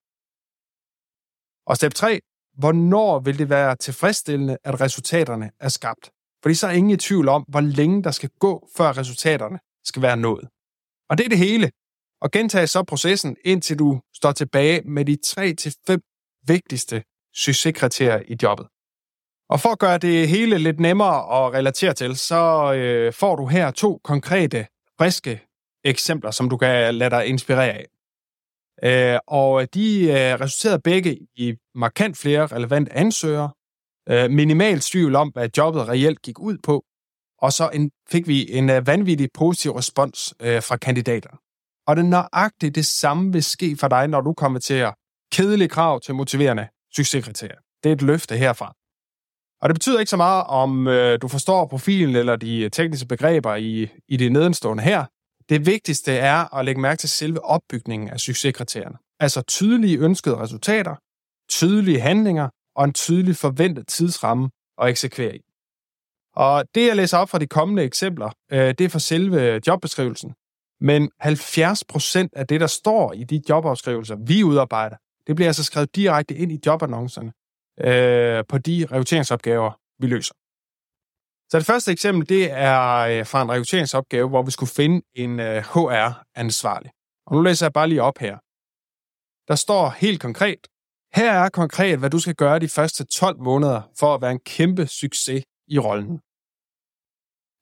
Og 1.67 1.75
step 1.75 1.93
3. 1.93 2.19
Hvornår 2.53 3.19
vil 3.19 3.39
det 3.39 3.49
være 3.49 3.75
tilfredsstillende, 3.75 4.57
at 4.63 4.81
resultaterne 4.81 5.51
er 5.59 5.69
skabt? 5.69 6.09
Fordi 6.41 6.55
så 6.55 6.67
er 6.67 6.71
ingen 6.71 6.91
i 6.91 6.97
tvivl 6.97 7.27
om, 7.27 7.45
hvor 7.47 7.61
længe 7.61 8.03
der 8.03 8.11
skal 8.11 8.29
gå, 8.39 8.69
før 8.77 8.97
resultaterne 8.97 9.59
skal 9.83 10.01
være 10.01 10.17
nået. 10.17 10.47
Og 11.09 11.17
det 11.17 11.25
er 11.25 11.29
det 11.29 11.37
hele. 11.37 11.71
Og 12.21 12.31
gentag 12.31 12.69
så 12.69 12.83
processen, 12.83 13.37
indtil 13.45 13.79
du 13.79 14.01
står 14.15 14.31
tilbage 14.31 14.81
med 14.81 15.05
de 15.05 15.17
3-5 15.25 16.41
vigtigste 16.47 17.03
succeskriterier 17.35 18.21
i 18.27 18.37
jobbet. 18.43 18.67
Og 19.49 19.59
for 19.59 19.69
at 19.69 19.79
gøre 19.79 19.97
det 19.97 20.29
hele 20.29 20.57
lidt 20.57 20.79
nemmere 20.79 21.45
at 21.45 21.53
relatere 21.53 21.93
til, 21.93 22.15
så 22.15 22.73
øh, 22.73 23.13
får 23.13 23.35
du 23.35 23.45
her 23.45 23.71
to 23.71 23.99
konkrete, 24.03 24.67
friske 24.97 25.41
eksempler, 25.83 26.31
som 26.31 26.49
du 26.49 26.57
kan 26.57 26.95
lade 26.95 27.09
dig 27.09 27.25
inspirere 27.25 27.73
af. 27.73 27.85
Øh, 28.83 29.19
og 29.27 29.73
de 29.73 30.03
øh, 30.03 30.39
resulterede 30.41 30.79
begge 30.79 31.17
i 31.35 31.53
markant 31.75 32.17
flere 32.17 32.47
relevante 32.47 32.93
ansøgere, 32.93 33.51
øh, 34.09 34.31
minimalt 34.31 34.83
tvivl 34.83 35.15
om, 35.15 35.29
hvad 35.29 35.49
jobbet 35.57 35.87
reelt 35.87 36.21
gik 36.21 36.39
ud 36.39 36.57
på, 36.63 36.85
og 37.41 37.53
så 37.53 37.69
en, 37.73 37.91
fik 38.09 38.27
vi 38.27 38.51
en 38.51 38.69
øh, 38.69 38.87
vanvittig 38.87 39.29
positiv 39.33 39.71
respons 39.71 40.33
øh, 40.39 40.63
fra 40.63 40.77
kandidater. 40.77 41.29
Og 41.87 41.95
det 41.95 42.03
er 42.03 42.07
nøjagtigt 42.07 42.75
det 42.75 42.85
samme 42.85 43.31
vil 43.33 43.43
ske 43.43 43.77
for 43.79 43.87
dig, 43.87 44.07
når 44.07 44.21
du 44.21 44.33
kommer 44.33 44.59
til 44.59 44.73
at 44.73 44.93
kedelige 45.31 45.69
krav 45.69 46.01
til 46.01 46.15
motiverende 46.15 46.67
succeskriterier. 46.95 47.59
Det 47.83 47.89
er 47.89 47.93
et 47.93 48.01
løfte 48.01 48.37
herfra. 48.37 48.76
Og 49.61 49.69
det 49.69 49.75
betyder 49.75 49.99
ikke 49.99 50.09
så 50.09 50.17
meget, 50.17 50.43
om 50.43 50.87
øh, 50.87 51.21
du 51.21 51.27
forstår 51.27 51.65
profilen 51.65 52.15
eller 52.15 52.35
de 52.35 52.59
øh, 52.59 52.71
tekniske 52.71 53.07
begreber 53.07 53.55
i, 53.55 53.89
i 54.07 54.17
det 54.17 54.31
nedenstående 54.31 54.83
her. 54.83 55.05
Det 55.49 55.65
vigtigste 55.65 56.11
er 56.11 56.55
at 56.55 56.65
lægge 56.65 56.81
mærke 56.81 56.99
til 56.99 57.09
selve 57.09 57.45
opbygningen 57.45 58.09
af 58.09 58.19
succeskriterierne. 58.19 58.97
Altså 59.19 59.41
tydelige 59.41 59.97
ønskede 59.97 60.37
resultater, 60.37 60.95
tydelige 61.49 61.99
handlinger 61.99 62.49
og 62.75 62.85
en 62.85 62.93
tydelig 62.93 63.35
forventet 63.35 63.87
tidsramme 63.87 64.49
at 64.81 64.89
eksekvere 64.89 65.35
i. 65.35 65.41
Og 66.35 66.65
det, 66.75 66.87
jeg 66.87 66.95
læser 66.95 67.17
op 67.17 67.29
fra 67.29 67.39
de 67.39 67.47
kommende 67.47 67.83
eksempler, 67.83 68.29
øh, 68.51 68.59
det 68.59 68.81
er 68.81 68.89
for 68.89 68.99
selve 68.99 69.41
øh, 69.41 69.61
jobbeskrivelsen. 69.67 70.33
Men 70.81 71.11
70% 71.23 72.27
af 72.35 72.47
det, 72.49 72.61
der 72.61 72.67
står 72.67 73.13
i 73.13 73.23
de 73.23 73.41
jobafskrivelser, 73.49 74.15
vi 74.15 74.43
udarbejder, 74.43 74.95
det 75.27 75.35
bliver 75.35 75.49
altså 75.49 75.63
skrevet 75.63 75.95
direkte 75.95 76.35
ind 76.35 76.51
i 76.51 76.59
jobannoncerne 76.65 77.31
øh, 77.81 78.43
på 78.49 78.57
de 78.57 78.85
rekrutteringsopgaver, 78.91 79.71
vi 80.01 80.07
løser. 80.07 80.33
Så 81.49 81.57
det 81.57 81.65
første 81.65 81.91
eksempel, 81.91 82.29
det 82.29 82.51
er 82.51 82.97
øh, 82.97 83.25
fra 83.25 83.41
en 83.41 83.49
rekrutteringsopgave, 83.51 84.29
hvor 84.29 84.43
vi 84.43 84.51
skulle 84.51 84.69
finde 84.69 85.01
en 85.15 85.39
øh, 85.39 85.57
HR-ansvarlig. 85.57 86.91
Og 87.27 87.35
nu 87.35 87.41
læser 87.41 87.65
jeg 87.65 87.73
bare 87.73 87.89
lige 87.89 88.01
op 88.01 88.17
her. 88.17 88.37
Der 89.47 89.55
står 89.55 89.89
helt 89.89 90.21
konkret, 90.21 90.67
her 91.15 91.31
er 91.31 91.49
konkret, 91.49 91.99
hvad 91.99 92.09
du 92.09 92.19
skal 92.19 92.35
gøre 92.35 92.59
de 92.59 92.69
første 92.69 93.05
12 93.05 93.39
måneder 93.39 93.81
for 93.99 94.15
at 94.15 94.21
være 94.21 94.31
en 94.31 94.39
kæmpe 94.39 94.87
succes 94.87 95.43
i 95.67 95.79
rollen. 95.79 96.19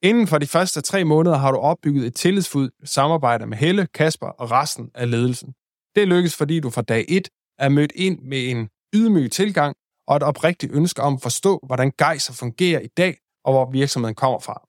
Inden 0.09 0.27
for 0.27 0.37
de 0.37 0.47
første 0.47 0.81
tre 0.81 1.03
måneder 1.03 1.37
har 1.37 1.51
du 1.51 1.57
opbygget 1.57 2.07
et 2.07 2.15
tillidsfuldt 2.15 2.89
samarbejde 2.89 3.45
med 3.45 3.57
Helle, 3.57 3.87
Kasper 3.87 4.27
og 4.27 4.51
resten 4.51 4.91
af 4.95 5.11
ledelsen. 5.11 5.53
Det 5.95 6.07
lykkes, 6.07 6.35
fordi 6.35 6.59
du 6.59 6.69
fra 6.69 6.81
dag 6.81 7.05
1 7.07 7.29
er 7.57 7.69
mødt 7.69 7.91
ind 7.95 8.19
med 8.21 8.49
en 8.51 8.69
ydmyg 8.95 9.31
tilgang 9.31 9.75
og 10.07 10.17
et 10.17 10.23
oprigtigt 10.23 10.73
ønske 10.73 11.01
om 11.01 11.13
at 11.13 11.21
forstå, 11.21 11.59
hvordan 11.65 11.91
gejser 11.97 12.33
fungerer 12.33 12.79
i 12.79 12.87
dag 12.87 13.17
og 13.45 13.53
hvor 13.53 13.71
virksomheden 13.71 14.15
kommer 14.15 14.39
fra. 14.39 14.67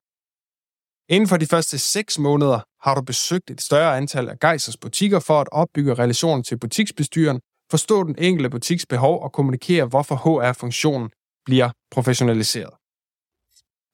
Inden 1.08 1.28
for 1.28 1.36
de 1.36 1.46
første 1.46 1.78
6 1.78 2.18
måneder 2.18 2.60
har 2.80 2.94
du 2.94 3.02
besøgt 3.02 3.50
et 3.50 3.60
større 3.60 3.96
antal 3.96 4.28
af 4.28 4.38
Geisers 4.38 4.76
butikker 4.76 5.20
for 5.20 5.40
at 5.40 5.48
opbygge 5.52 5.94
relationen 5.94 6.44
til 6.44 6.58
butiksbestyren, 6.58 7.40
forstå 7.70 8.04
den 8.04 8.14
enkelte 8.18 8.50
butiks 8.50 8.86
behov 8.86 9.22
og 9.22 9.32
kommunikere, 9.32 9.84
hvorfor 9.84 10.16
HR-funktionen 10.16 11.10
bliver 11.44 11.70
professionaliseret. 11.90 12.70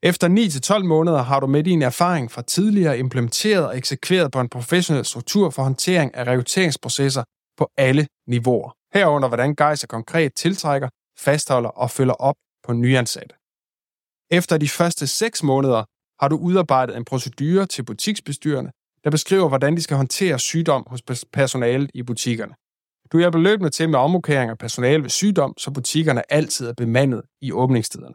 Efter 0.02 0.28
9-12 0.78 0.84
måneder 0.84 1.22
har 1.22 1.40
du 1.40 1.46
med 1.46 1.62
din 1.64 1.82
erfaring 1.82 2.30
fra 2.30 2.42
tidligere 2.42 2.98
implementeret 2.98 3.66
og 3.66 3.76
eksekveret 3.76 4.32
på 4.32 4.40
en 4.40 4.48
professionel 4.48 5.04
struktur 5.04 5.50
for 5.50 5.62
håndtering 5.62 6.14
af 6.14 6.24
rekrutteringsprocesser 6.24 7.24
på 7.56 7.68
alle 7.76 8.06
niveauer. 8.28 8.70
Herunder, 8.94 9.28
hvordan 9.28 9.54
Geiser 9.54 9.86
konkret 9.86 10.34
tiltrækker, 10.34 10.88
fastholder 11.22 11.68
og 11.68 11.90
følger 11.90 12.14
op 12.14 12.34
på 12.66 12.72
nyansatte. 12.72 13.34
Efter 14.30 14.58
de 14.58 14.68
første 14.68 15.06
6 15.06 15.42
måneder 15.42 15.84
har 16.20 16.28
du 16.28 16.36
udarbejdet 16.36 16.96
en 16.96 17.04
procedure 17.04 17.66
til 17.66 17.84
butiksbestyrerne, 17.84 18.70
der 19.04 19.10
beskriver, 19.10 19.48
hvordan 19.48 19.76
de 19.76 19.82
skal 19.82 19.96
håndtere 19.96 20.38
sygdom 20.38 20.86
hos 20.86 21.02
personalet 21.32 21.90
i 21.94 22.02
butikkerne. 22.02 22.54
Du 23.12 23.18
hjælper 23.18 23.38
løbende 23.38 23.70
til 23.70 23.88
med 23.88 23.98
omrokering 23.98 24.50
af 24.50 24.58
personale 24.58 25.02
ved 25.02 25.10
sygdom, 25.10 25.54
så 25.58 25.70
butikkerne 25.70 26.32
altid 26.32 26.68
er 26.68 26.74
bemandet 26.74 27.22
i 27.40 27.52
åbningstiderne. 27.52 28.14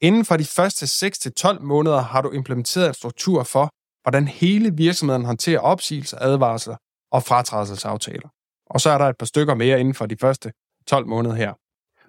Inden 0.00 0.24
for 0.24 0.36
de 0.36 0.44
første 0.44 0.84
6-12 0.86 1.60
måneder 1.60 2.00
har 2.00 2.22
du 2.22 2.30
implementeret 2.30 2.88
en 2.88 2.94
struktur 2.94 3.42
for, 3.42 3.70
hvordan 4.02 4.28
hele 4.28 4.74
virksomheden 4.74 5.24
håndterer 5.24 5.60
opsigelser, 5.60 6.18
advarsler 6.20 6.76
og 7.12 7.22
fratrædelsesaftaler. 7.22 8.28
Og 8.66 8.80
så 8.80 8.90
er 8.90 8.98
der 8.98 9.04
et 9.04 9.18
par 9.18 9.26
stykker 9.26 9.54
mere 9.54 9.80
inden 9.80 9.94
for 9.94 10.06
de 10.06 10.16
første 10.16 10.52
12 10.86 11.06
måneder 11.06 11.34
her. 11.34 11.52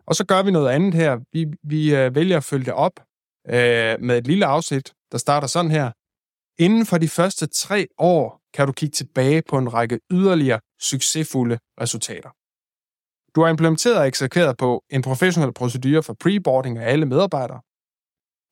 Og 0.09 0.15
så 0.15 0.25
gør 0.25 0.43
vi 0.43 0.51
noget 0.51 0.69
andet 0.69 0.93
her. 0.93 1.19
Vi, 1.33 1.45
vi 1.63 1.95
øh, 1.95 2.15
vælger 2.15 2.37
at 2.37 2.43
følge 2.43 2.65
det 2.65 2.73
op 2.73 2.99
øh, 3.47 3.95
med 3.99 4.17
et 4.17 4.27
lille 4.27 4.45
afsnit, 4.45 4.93
der 5.11 5.17
starter 5.17 5.47
sådan 5.47 5.71
her. 5.71 5.91
Inden 6.63 6.85
for 6.85 6.97
de 6.97 7.09
første 7.09 7.47
tre 7.47 7.87
år 7.97 8.41
kan 8.53 8.67
du 8.67 8.73
kigge 8.73 8.93
tilbage 8.93 9.41
på 9.49 9.57
en 9.57 9.73
række 9.73 9.99
yderligere 10.11 10.59
succesfulde 10.81 11.59
resultater. 11.81 12.29
Du 13.35 13.41
har 13.41 13.49
implementeret 13.49 13.97
og 13.97 14.07
eksekveret 14.07 14.57
på 14.57 14.83
en 14.89 15.01
professionel 15.01 15.53
procedure 15.53 16.03
for 16.03 16.13
preboarding 16.13 16.77
af 16.77 16.91
alle 16.91 17.05
medarbejdere. 17.05 17.61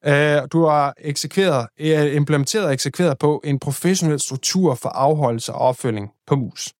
Øh, 0.05 0.47
du 0.51 0.65
har 0.65 0.93
eksekveret, 0.97 1.67
øh, 1.79 2.15
implementeret 2.15 2.65
og 2.65 2.73
eksekveret 2.73 3.17
på 3.17 3.41
en 3.43 3.59
professionel 3.59 4.19
struktur 4.19 4.75
for 4.75 4.89
afholdelse 4.89 5.53
og 5.53 5.59
opfølging 5.59 6.11
på 6.27 6.35
mus. 6.35 6.73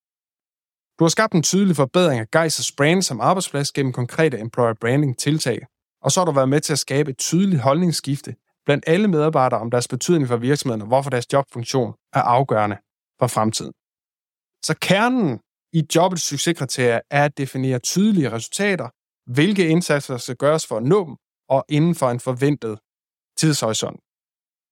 Du 1.00 1.04
har 1.04 1.10
skabt 1.10 1.34
en 1.34 1.44
tydelig 1.44 1.75
forbedring 1.75 2.20
af 2.20 2.32
Geisers 2.32 2.72
brand 2.72 3.01
som 3.01 3.22
arbejdsplads 3.22 3.72
gennem 3.72 3.94
konkrete 3.94 4.39
employer 4.39 4.74
branding 4.74 5.18
tiltag, 5.18 5.60
og 6.01 6.12
så 6.12 6.20
har 6.20 6.25
du 6.25 6.32
været 6.32 6.50
med 6.50 6.62
til 6.62 6.74
at 6.74 6.80
skabe 6.80 7.12
et 7.12 7.18
tydeligt 7.18 7.62
holdningsskifte 7.62 8.36
blandt 8.66 8.84
alle 8.88 9.08
medarbejdere 9.08 9.60
om 9.60 9.72
deres 9.72 9.88
betydning 9.88 10.27
for 10.27 10.38
virksomheden 10.38 10.82
og 10.82 10.88
hvorfor 10.88 11.10
deres 11.10 11.34
jobfunktion 11.34 11.94
er 12.13 12.22
afgørende 12.22 12.77
for 13.20 13.27
fremtiden. 13.27 13.74
Så 14.66 14.75
kernen 14.82 15.39
i 15.74 15.84
jobbets 15.96 16.24
succeskriterier 16.24 17.00
er 17.12 17.25
at 17.25 17.38
definere 17.38 17.80
tydelige 17.80 18.32
resultater, 18.32 18.89
hvilke 19.32 19.68
indsatser 19.68 20.18
skal 20.18 20.36
gøres 20.36 20.68
for 20.68 20.77
at 20.77 20.84
nå 20.84 21.06
dem, 21.06 21.16
og 21.50 21.66
inden 21.70 21.96
for 21.96 22.10
en 22.10 22.20
forventet 22.20 22.80
tidshorisont. 23.38 24.00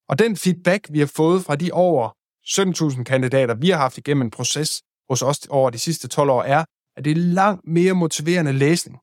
Og 0.10 0.20
den 0.20 0.38
feedback, 0.38 0.88
vi 0.92 1.00
har 1.00 1.12
fået 1.16 1.46
fra 1.46 1.56
de 1.56 1.72
over 1.72 2.10
17.000 2.98 3.04
kandidater, 3.04 3.54
vi 3.54 3.70
har 3.70 3.78
haft 3.78 3.98
igennem 3.98 4.22
en 4.22 4.32
proces 4.32 4.82
hos 5.10 5.22
os 5.22 5.40
over 5.50 5.70
de 5.70 5.80
sidste 5.80 6.08
12 6.08 6.30
år, 6.30 6.44
er, 6.44 6.66
at 6.98 7.06
det 7.06 7.12
er 7.12 7.16
langt 7.16 7.68
mere 7.68 7.94
motiverende 7.94 8.54
læsning. 8.54 9.00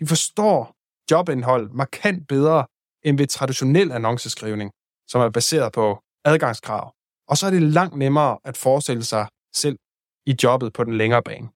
De 0.00 0.06
forstår 0.06 0.74
jobindhold 1.10 1.70
markant 1.70 2.28
bedre 2.28 2.66
end 3.04 3.18
ved 3.18 3.26
traditionel 3.26 3.92
annonceskrivning, 3.92 4.70
som 5.08 5.20
er 5.20 5.30
baseret 5.30 5.72
på 5.72 5.98
adgangskrav. 6.24 6.92
Og 7.28 7.36
så 7.36 7.46
er 7.46 7.50
det 7.50 7.62
langt 7.62 7.96
nemmere 7.96 8.38
at 8.44 8.56
forestille 8.56 9.04
sig 9.04 9.26
selv 9.54 9.78
i 10.26 10.34
jobbet 10.42 10.72
på 10.72 10.84
den 10.84 10.94
længere 10.94 11.22
bane. 11.22 11.48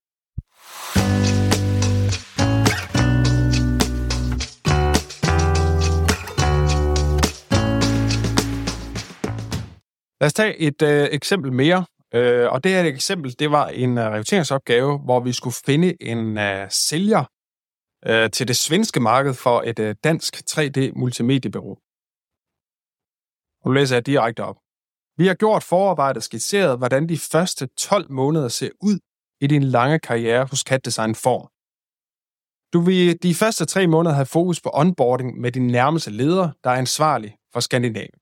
Lad 10.21 10.27
os 10.27 10.33
tage 10.33 10.59
et 10.59 10.83
øh, 10.83 11.09
eksempel 11.13 11.53
mere. 11.53 11.85
Øh, 12.15 12.53
og 12.53 12.65
det 12.65 12.73
her 12.73 12.81
et 12.81 12.87
eksempel, 12.87 13.39
det 13.39 13.51
var 13.51 13.69
en 13.69 13.91
uh, 13.99 14.05
rekrutteringsopgave, 14.05 14.99
hvor 14.99 15.21
vi 15.21 15.33
skulle 15.33 15.57
finde 15.67 16.03
en 16.03 16.39
uh, 16.39 16.69
sælger 16.69 17.25
uh, 18.09 18.31
til 18.31 18.49
det 18.49 18.57
svenske 18.57 19.01
marked 19.01 19.35
for 19.35 19.63
et 19.67 19.79
uh, 19.79 19.91
dansk 20.05 20.37
3D-multimediebureau. 20.51 21.77
Nu 23.65 23.73
læser 23.73 23.97
jeg 23.97 24.07
direkte 24.07 24.45
op. 24.45 24.57
Vi 25.17 25.27
har 25.27 25.35
gjort 25.35 25.63
forarbejdet 25.63 26.23
skitseret, 26.23 26.79
hvordan 26.79 27.09
de 27.09 27.19
første 27.19 27.67
12 27.67 28.11
måneder 28.11 28.49
ser 28.49 28.71
ud 28.83 28.99
i 29.41 29.47
din 29.47 29.63
lange 29.63 29.99
karriere 29.99 30.47
hos 30.51 30.61
Cat 30.61 30.85
Design 30.85 31.15
Form. 31.15 31.49
Du 32.73 32.81
vil 32.81 33.23
de 33.23 33.35
første 33.35 33.65
tre 33.65 33.87
måneder 33.87 34.15
have 34.15 34.27
fokus 34.27 34.61
på 34.61 34.71
onboarding 34.73 35.41
med 35.41 35.53
din 35.53 35.67
nærmeste 35.67 36.11
leder, 36.11 36.51
der 36.65 36.71
er 36.71 36.75
ansvarlig 36.75 37.37
for 37.53 37.61
Skandinavien. 37.61 38.22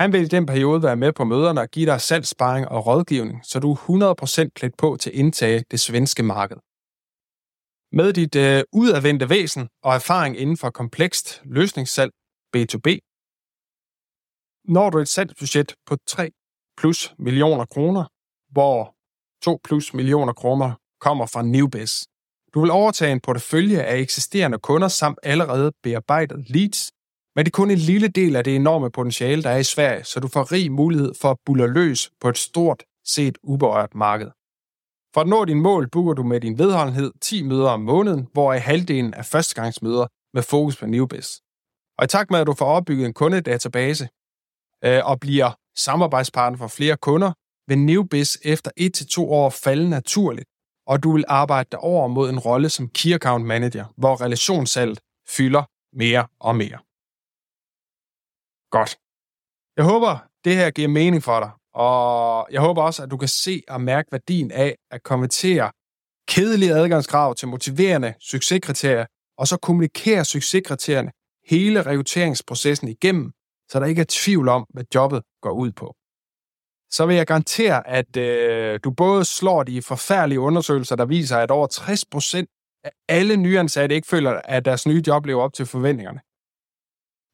Han 0.00 0.12
vil 0.12 0.22
i 0.22 0.24
den 0.36 0.46
periode 0.46 0.82
være 0.82 0.96
med 0.96 1.12
på 1.12 1.24
møderne 1.24 1.60
og 1.60 1.68
give 1.68 1.86
dig 1.86 2.00
salgssparing 2.00 2.68
og 2.68 2.86
rådgivning, 2.86 3.40
så 3.44 3.60
du 3.60 3.72
er 3.72 4.46
100% 4.46 4.48
klædt 4.54 4.76
på 4.76 4.96
til 5.00 5.10
at 5.10 5.16
indtage 5.16 5.64
det 5.70 5.80
svenske 5.80 6.22
marked. 6.22 6.56
Med 7.92 8.12
dit 8.12 8.36
øh, 8.36 8.62
udadvendte 8.72 9.30
væsen 9.30 9.68
og 9.82 9.94
erfaring 9.94 10.38
inden 10.38 10.56
for 10.56 10.70
komplekst 10.70 11.42
løsningssalg 11.44 12.12
B2B, 12.56 12.88
når 14.74 14.90
du 14.90 14.98
et 14.98 15.08
salgsbudget 15.08 15.74
på 15.86 15.96
3 16.06 16.30
plus 16.76 17.14
millioner 17.18 17.64
kroner, 17.64 18.04
hvor 18.50 18.94
2 19.42 19.60
plus 19.64 19.94
millioner 19.94 20.32
kroner 20.32 20.70
kommer 21.00 21.26
fra 21.26 21.42
Newbiz. 21.42 21.92
Du 22.54 22.60
vil 22.60 22.70
overtage 22.70 23.12
en 23.12 23.20
portefølje 23.20 23.82
af 23.82 23.96
eksisterende 23.98 24.58
kunder 24.58 24.88
samt 24.88 25.18
allerede 25.22 25.72
bearbejdet 25.82 26.50
leads, 26.50 26.90
men 27.36 27.44
det 27.44 27.52
er 27.52 27.56
kun 27.56 27.70
en 27.70 27.78
lille 27.78 28.08
del 28.08 28.36
af 28.36 28.44
det 28.44 28.56
enorme 28.56 28.90
potentiale, 28.90 29.42
der 29.42 29.50
er 29.50 29.56
i 29.58 29.64
Sverige, 29.64 30.04
så 30.04 30.20
du 30.20 30.28
får 30.28 30.52
rig 30.52 30.72
mulighed 30.72 31.12
for 31.20 31.30
at 31.30 31.36
bulle 31.46 31.66
løs 31.66 32.10
på 32.20 32.28
et 32.28 32.38
stort 32.38 32.82
set 33.04 33.38
uberørt 33.42 33.94
marked. 33.94 34.30
For 35.14 35.20
at 35.20 35.28
nå 35.28 35.44
din 35.44 35.60
mål, 35.60 35.88
booker 35.90 36.12
du 36.12 36.22
med 36.22 36.40
din 36.40 36.58
vedholdenhed 36.58 37.12
10 37.20 37.42
møder 37.42 37.68
om 37.68 37.80
måneden, 37.80 38.28
hvor 38.32 38.52
i 38.52 38.58
halvdelen 38.58 39.14
af 39.14 39.24
førstegangsmøder 39.24 40.06
med 40.34 40.42
fokus 40.42 40.76
på 40.76 40.86
Newbiz. 40.86 41.36
Og 41.98 42.04
i 42.04 42.08
takt 42.08 42.30
med, 42.30 42.38
at 42.40 42.46
du 42.46 42.54
får 42.54 42.66
opbygget 42.66 43.06
en 43.06 43.14
kundedatabase 43.14 44.08
øh, 44.84 45.00
og 45.04 45.20
bliver 45.20 45.50
samarbejdspartner 45.76 46.58
for 46.58 46.68
flere 46.68 46.96
kunder, 46.96 47.32
vil 47.68 47.78
Newbiz 47.78 48.36
efter 48.44 48.70
1-2 48.80 49.20
år 49.20 49.50
falde 49.50 49.90
naturligt, 49.90 50.48
og 50.86 51.02
du 51.02 51.12
vil 51.12 51.24
arbejde 51.28 51.68
dig 51.72 51.78
over 51.78 52.08
mod 52.08 52.30
en 52.30 52.38
rolle 52.38 52.68
som 52.68 52.88
Key 52.88 53.14
Account 53.14 53.44
Manager, 53.44 53.84
hvor 53.96 54.20
relationssalget 54.20 55.00
fylder 55.28 55.62
mere 55.92 56.26
og 56.40 56.56
mere. 56.56 56.78
Godt. 58.70 58.98
Jeg 59.76 59.84
håber, 59.84 60.18
det 60.44 60.56
her 60.56 60.70
giver 60.70 60.88
mening 60.88 61.22
for 61.22 61.40
dig, 61.40 61.50
og 61.74 62.48
jeg 62.50 62.60
håber 62.60 62.82
også, 62.82 63.02
at 63.02 63.10
du 63.10 63.16
kan 63.16 63.28
se 63.28 63.62
og 63.68 63.80
mærke 63.80 64.08
værdien 64.12 64.50
af 64.50 64.76
at 64.90 65.02
konvertere 65.02 65.70
kedelige 66.28 66.72
adgangskrav 66.72 67.34
til 67.34 67.48
motiverende 67.48 68.14
succeskriterier, 68.20 69.06
og 69.38 69.46
så 69.46 69.56
kommunikere 69.56 70.24
succeskriterierne 70.24 71.10
hele 71.48 71.82
rekrutteringsprocessen 71.82 72.88
igennem, 72.88 73.32
så 73.70 73.80
der 73.80 73.86
ikke 73.86 74.00
er 74.00 74.06
tvivl 74.08 74.48
om, 74.48 74.66
hvad 74.70 74.84
jobbet 74.94 75.22
går 75.42 75.50
ud 75.50 75.72
på. 75.72 75.94
Så 76.90 77.06
vil 77.06 77.16
jeg 77.16 77.26
garantere, 77.26 77.88
at 77.88 78.16
øh, 78.16 78.80
du 78.84 78.90
både 78.90 79.24
slår 79.24 79.62
de 79.62 79.82
forfærdelige 79.82 80.40
undersøgelser, 80.40 80.96
der 80.96 81.04
viser, 81.04 81.38
at 81.38 81.50
over 81.50 81.68
60% 82.46 82.80
af 82.84 82.90
alle 83.08 83.36
nyansatte 83.36 83.94
ikke 83.94 84.08
føler, 84.08 84.30
at 84.44 84.64
deres 84.64 84.86
nye 84.86 85.02
job 85.06 85.26
lever 85.26 85.42
op 85.42 85.52
til 85.52 85.66
forventningerne 85.66 86.20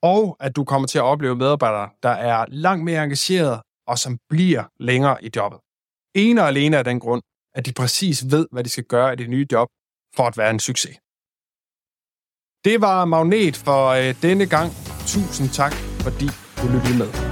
og 0.03 0.37
at 0.41 0.57
du 0.57 0.65
kommer 0.65 0.89
til 0.89 0.99
at 0.99 1.05
opleve 1.05 1.37
medarbejdere, 1.37 1.91
der 2.03 2.09
er 2.09 2.45
langt 2.49 2.85
mere 2.85 3.03
engageret 3.05 3.61
og 3.87 3.99
som 3.99 4.19
bliver 4.29 4.65
længere 4.81 5.25
i 5.25 5.31
jobbet. 5.37 5.61
En 6.15 6.39
og 6.39 6.49
alene 6.49 6.79
af 6.79 6.85
den 6.85 7.01
grund, 7.01 7.23
at 7.55 7.67
de 7.67 7.73
præcis 7.73 8.31
ved, 8.31 8.47
hvad 8.53 8.65
de 8.65 8.71
skal 8.71 8.85
gøre 8.85 9.13
i 9.13 9.17
det 9.17 9.31
nye 9.31 9.47
job 9.53 9.69
for 10.17 10.27
at 10.27 10.39
være 10.39 10.51
en 10.51 10.61
succes. 10.61 10.97
Det 12.65 12.81
var 12.81 13.05
Magnet 13.05 13.57
for 13.57 13.89
øh, 13.89 14.23
denne 14.23 14.47
gang. 14.47 14.73
Tusind 15.07 15.49
tak, 15.49 15.73
fordi 15.73 16.27
du 16.63 16.67
lyttede 16.73 16.99
med. 16.99 17.26